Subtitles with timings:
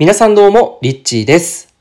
[0.00, 1.74] 皆さんどうも、リッチーです。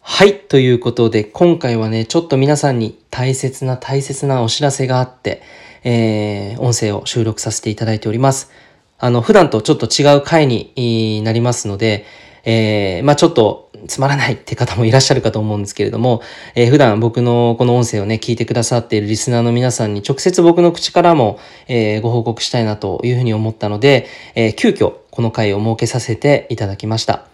[0.00, 0.40] はい。
[0.40, 5.40] ということで、今回はね、ちょっと皆さんに大切な大切なお知らせがあって、
[5.84, 8.50] えー、音声を収録させていただいております。
[8.98, 12.06] あの、普段とちょっと違う回になりますので、
[12.44, 16.22] えー、まあちょっとつまらないって方もいらっしゃるかと思うんですけれども、
[16.54, 27.26] えー、普段僕のこの音声をね、聞いてくださっているリスナーの皆さんに直接僕の口からも、えー、ご報告したいなというふうに思ったので、えー、急遽この回を設けさせていただきました。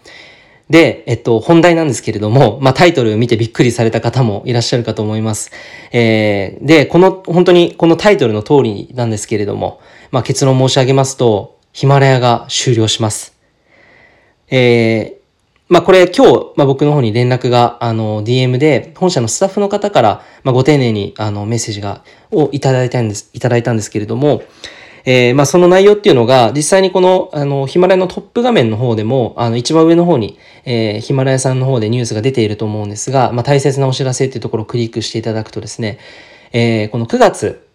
[0.68, 5.52] で、えっと、本題なんですけれども、まあ、タイトルを見てびっくりされた方もいらっしゃるかと思います。
[5.92, 9.80] えー、で、この、本当にこのタイトルの通りなんですけれども、
[10.10, 13.36] まあ、結論申し上げますと、ヒマラヤが終了します。
[14.50, 24.42] えー、まあ、これ今日、まあ、僕の方に連絡が、あの、DM で、本社のスタッフの方から、まあ、ご丁寧に、あの、メッセージが、をいただいたんです、いただいたんですけれども、
[25.08, 35.98] えー、まあ、その内容っていうのが、実際にこの、あの、ヒマラヤのトップ画面の方でも、あの、一番上の方に、えー、ヒマラヤさんの方でニュースが出ていると思うんですが、まあ、大切なお知らせっていうところをクリックしていただくとですね、
[36.52, 37.68] えー、この9月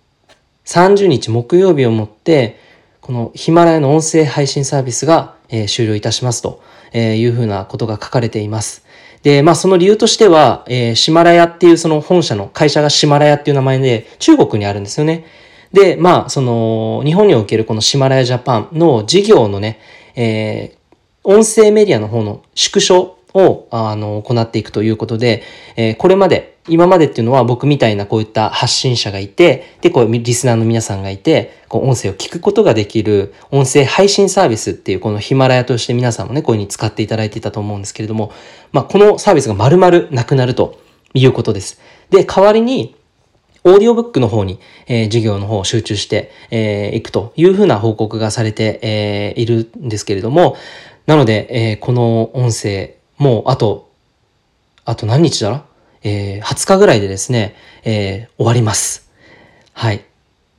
[0.65, 2.59] 30日木曜日をもって、
[2.99, 6.61] このヒマラヤの音声配信サービスが、えー、終了いたしますと
[6.93, 8.85] いうふうなことが書かれています。
[9.23, 15.25] で、まあその理由としては、えー、シマラヤっていうその本社の会社がシマラヤっていう名前で中国にあるんですよね。
[15.73, 19.80] で、まあ、その、日本におけるこのシマラヤジャパンの事業のね、
[20.16, 25.44] えー、音声メディアの方の縮小を、あの、行っていくということで、
[25.75, 38.31] えー、これまで、今までっていうのは僕みたいなこういった発信者がいて、で、こう、リスナーの皆さんがいて、こう、音声を聞くことができる音声配信サービスっていう、このヒマラヤとして皆さんもね、こういうふうに使っていただいていたと思うんですけれども、
[38.73, 40.80] まあ、このサービスが丸々なくなると
[41.13, 41.80] いうことです。
[42.09, 42.95] で、代わりに、
[43.63, 50.55] オーディオブックの方に、えー、授業の方を集中して、えー、いくというふうな報告がされて、えー、いるんですけれども、
[51.05, 53.91] なので、えー、この音声、もうあと、
[54.85, 55.61] あと何日だろ？
[56.03, 59.11] えー、20日ぐらいでですね、えー、終わります。
[59.73, 60.03] はい。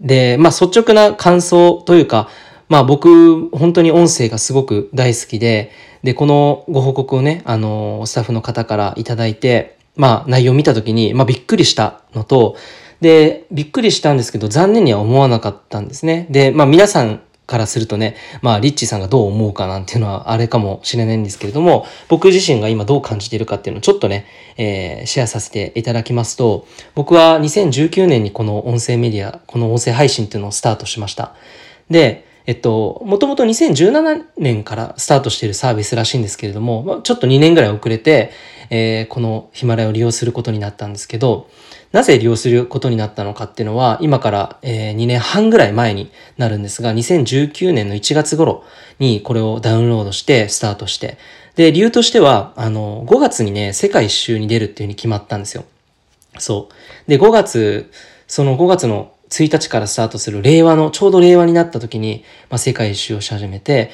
[0.01, 2.29] で、まあ率直な感想というか、
[2.69, 12.57] まあ僕、本当に音声がすごく大好きで、で、このご報告をね、あの、スタッフの方からいただいて、まあ内容を見たときに、まあびっくりしたのと、
[13.03, 16.29] で、びっくりしたんですけど、残念には思わなかったんですね。
[16.31, 24.25] で、まあ皆さんからするとね、まあリッチーさんがどう思うかなんていうのはあれかもしれないんですけれども、僕自身が今どう感じているかっていうのをちょっとね、
[24.57, 31.35] えー、シェアさせていただきますと、僕は2019年にこの音声メディア、この音声配信っていうのをスタートしました。
[31.91, 38.31] で、えっと、もともと2017年からスタートしているサービスらしいんですけれども、ちょっと2年ぐらい遅れて、
[38.71, 41.49] えー、このヒマラヤを利用することになったんですけど、
[41.93, 48.65] なぜ利用することになったのかっていうのは、今から、え2年半ぐらい前になるんですが、2019年の1月頃
[48.99, 51.19] にこれをダウンロードしてスタートして、
[51.55, 55.65] で、理由としては、あの、5月にね、世界一周に出るっていうふうに決まったんですよ。
[56.39, 56.71] そ
[57.07, 57.11] う。
[57.11, 57.91] で、5月、
[58.27, 63.91] その5月の1日からスタートする令和の、ちょうど令和になった時に、まあ、世界一周をし始めて、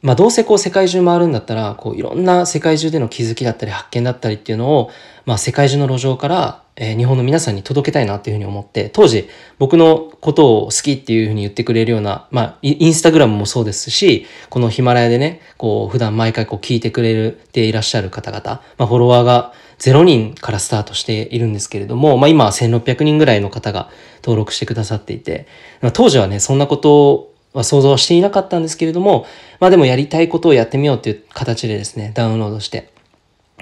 [0.00, 4.90] まあ、どうせこう世界中回るんだったら、こういろんな世界中での気づきだったり発見だったりっていうのを、
[5.26, 23.90] まあ、世界中の路上から、え、日本の皆さんに届けたいなっていうふうに思って、当時僕のことを好きっていうふうに言ってくれるような、まあ、インスタグラムもそうですし、このヒマラヤでね、こう普段毎回こう聞いてくれるていらっしゃる方々、まあ、フォロワーが0人からスタートしているんですけれども、まあ、今は1600人ぐらいの方が
[24.22, 25.48] 登録してくださっていて、
[25.92, 29.26] 当時はね、そんなことをは想像していなかったんですけれども、
[29.60, 32.90] まあでもやりたいことをやってみようっていう形でですね、ダウンロードして、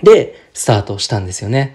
[0.03, 1.75] で、スタートしたんですよね。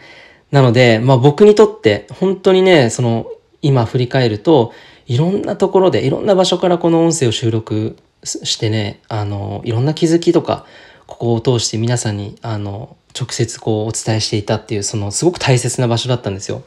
[0.51, 3.27] なので、まあ僕にとって本当にね、その
[3.61, 4.73] 今振り返ると、
[5.07, 10.65] いろんなところで、いろんな場所からこの音声を収録してね、あの、いろんな気づきとか、
[11.07, 16.63] ここを通して皆さんに、あの、直接こうお伝えしていたっていう、そのすごく大切な場所だったんですよ。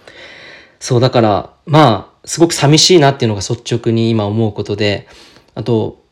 [0.80, 5.08] そう、だから、まあ、すごく寂しいなっていうのが率直に今思うことで、
[5.54, 6.02] あと、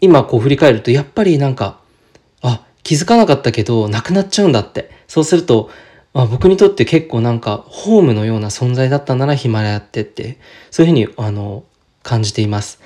[0.00, 1.78] 今こう振り返ると、やっぱりなんか、
[2.40, 4.90] あ、気づかなかったけど、なくなっちゃうんだって。
[5.06, 5.70] そうすると、
[6.14, 10.38] あ僕にとって結構なんか、ホームのような存在だったんだな、ヒマラヤってって、
[10.70, 11.64] そういうふうに、あの、
[12.02, 12.80] 感じています。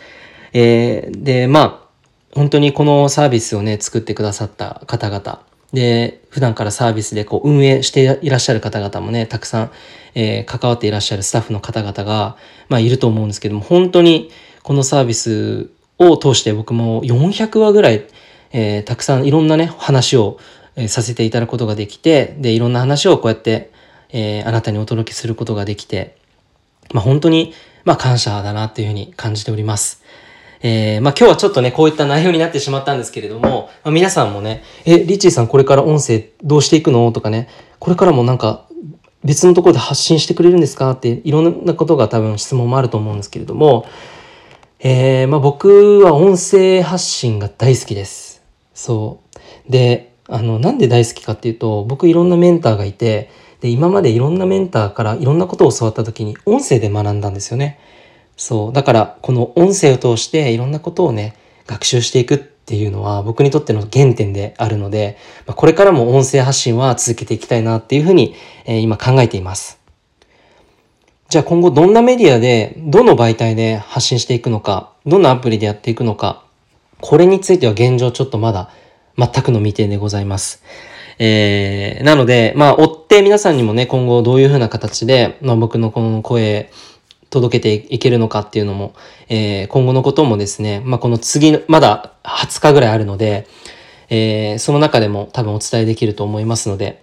[0.52, 1.86] えー、で、まあ、
[2.34, 5.42] 本当にこのサービスをね、作ってくださった方々、
[5.72, 9.70] で、普段からサービスでこう運営していらっしゃる方々もね、たくさん、
[10.14, 12.36] えー、関わっていらっしゃるスタッフの方々が、
[12.68, 14.30] まあ、いると思うんですけども、本当に
[14.62, 18.06] このサービスを通して僕も400話ぐらい、
[18.52, 20.38] えー、たくさんいろんなね、話を、
[20.88, 23.70] させていただくことができて、で、いろんな話をこうやって、
[24.10, 26.18] えー、あなたにお届けすることができて、
[26.92, 27.54] まあ、本当に、
[27.84, 30.02] まあ、感謝だなっていうふうに感じております。
[30.60, 37.10] えー、まあ今日はちょっとね、こういった内容になってしまったんですけれども、まあ、皆さんもね、え、リッチーさんこれから音声どうしていくの？
[37.12, 37.48] とかね、
[37.78, 38.66] これからもなんか
[39.24, 40.90] 別のところで発信してくれるんですか？
[40.90, 43.86] っていろんなことが多分質問もあると思うんですけれども、
[44.78, 48.42] えー、まあ僕は音声発信が大好きです。
[48.74, 49.20] そ
[49.68, 49.72] う。
[49.72, 53.30] で、あの、なんで大好きかっていうと、僕いろんなメンターがいて、
[53.60, 57.78] で、今までいろんなメンターからいろんなことを教わった時に音声で学んだんですよね。
[58.36, 58.72] そう。
[58.72, 61.36] だから、この音声を通していろんなことをね、
[61.66, 68.34] 学習していくっていうのは僕にとっての原点であるので、これからも音声発信は続けていきたいなっていうふうに、
[68.66, 69.85] え今考えています。
[71.28, 76.44] じゃあ今後どんなメディアで、どの媒体で発信していくのか、どんなアプリでやっていくのか、
[77.00, 78.70] これについては現状ちょっとまだ
[79.18, 80.62] 全くの未定でございます。
[81.18, 86.70] えー、なので、まあ、追って皆さんにもね、今後どういうふうな形で、まあ、僕のこの声、
[87.28, 88.94] 届けていけるのかっていうのも、
[89.28, 93.48] えー、今後のこともですね、まあ、この次の、まだ20日ぐらいあるので、
[94.10, 97.02] えー、その中でも多分お伝えできると思いますので、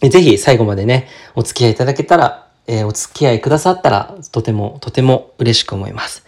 [0.00, 1.06] ぜひ最後までね、
[1.36, 6.24] お付き合いいただけたら、えー、お付き合いくださったら、とても、とても嬉しく思います。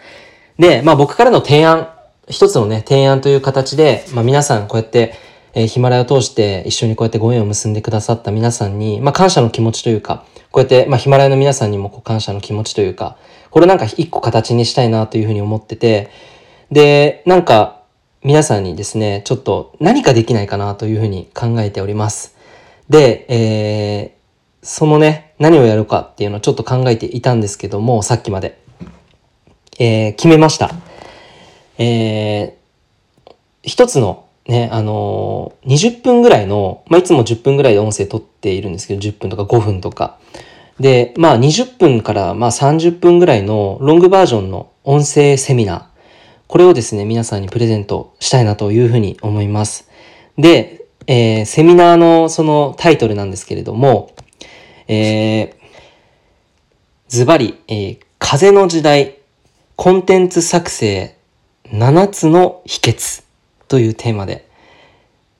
[0.59, 1.89] で、まあ僕からの提案、
[2.29, 5.15] 一つのね、提案という形で、まあ皆さんこうやって、
[5.55, 13.17] え、ヒマラヤを通して一緒にこうやってご縁を結んでくださった皆さんに、まあ感謝の気持ちというか、こうやって、まあヒマラヤの皆さんにもこう感謝の気持ちというか、
[13.51, 16.11] これなんか一個形にしたいなというふうに思ってて、
[16.73, 17.83] で、なんか
[18.23, 22.35] 皆さんにですね、ちょっと何かできないかなというふうに考えております。
[22.89, 28.58] で、えー、そのね、何をやるかっていうのをちょっと考えていたんですけども、さっきまで。
[29.79, 30.70] えー、決めました。
[31.76, 33.32] えー、
[33.62, 40.19] 一つのね、あのー、20分ぐらいの、まあ、いつも10分ぐらいで音声撮っているんですけど、10分とか5分とか。
[40.81, 45.85] で、まあ20分からまあ30分ぐらいのロングバージョンの音声セミナー。
[46.46, 49.91] これをですね、皆さんにプレゼントしたいなというふうに思います。
[50.38, 54.14] で、えー、セミナーのそのタイトルなんですけれども、
[54.89, 55.55] えー、
[57.09, 59.19] ズバリ、えー、風の時代、
[59.77, 61.17] コンテンツ作成
[61.67, 63.25] 7つの秘訣
[63.69, 64.49] というテーマで、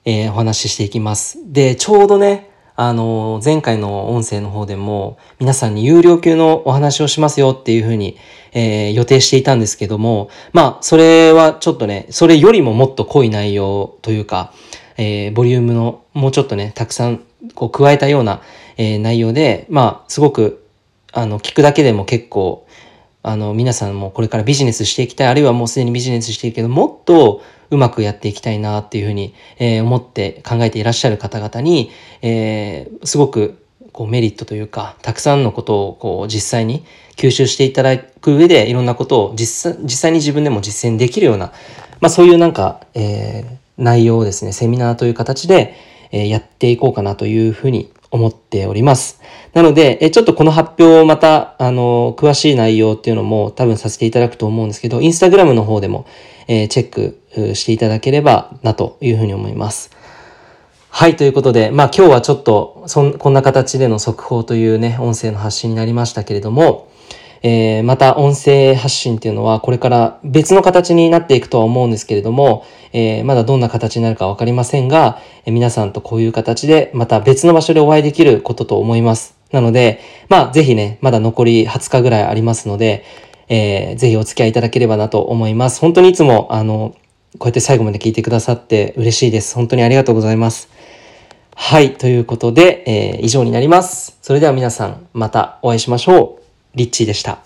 [0.05, 1.39] えー、お話ししていきます。
[1.51, 8.17] で、ちょうどね、あの、前回の音声の方でも、皆さんに有料級のお話をしますよっていうふうに、
[8.51, 14.51] えー、予定していたんですけども、まあ、それはちょっとね、それよりももっと濃い内容というか、
[14.97, 17.21] えー、ボリュームのもうちょっとね、たくさん
[17.53, 18.41] こう加えたような、
[18.77, 20.65] えー、内容で、まあ、すごく、
[21.11, 22.65] あの、聞くだけでも結構、
[23.23, 33.57] あの、皆さんもこれからビジネスしていきたい、あるいはもうすでにビジネスしているけど、もっとうまくやっていきたいなっていうふうに、えー、思って考えていらっしゃる方々に、えー、すごく
[33.91, 36.83] こうメリットというか、たくさんのことをこう実際に
[37.15, 41.53] 吸収していただく上でいろんなことを実際実際に自分でも実践できるような、
[42.01, 45.75] まあそういうなんか、えー、内容をですね、セミナーという形で、
[46.15, 49.21] え、やっていこうかなというふうに思っております。
[49.53, 56.05] なので、えちょっとこの発表をまた、あの、詳しい内容っていうのも多分させていただくと思うんですけど、インスタグラムの方でも、
[56.47, 59.91] え、チェックしていただければなというふうに思います。
[60.89, 66.87] はい、ということで、まあ今日はちょっとそん、こんな形での速報というね、音声の発信になりましたけれども、
[67.47, 79.37] えー、また音声発信っていうのはこれから別の形になっていくとは思うんですけれども、えー、まだどんな形になるかわかりませんが、えー、皆さんとこういう形でまた別の場所でお会いできることと思います。
[79.51, 83.05] なので、まあぜひね、まだ残り20日ぐらいありますので、
[83.47, 85.79] えー、ぜひお付き合いいただければなと思います。
[85.79, 86.95] 本当にいつも、あの、
[87.37, 89.53] こうやって最後まで聞いてくださって嬉しいです。
[89.53, 90.67] 本当にありがとうございます。
[91.53, 94.17] はい、ということで、えー、以上になります。
[94.23, 96.44] それでは皆さん、またお会いしましょう。
[96.75, 97.39] リッチーでした。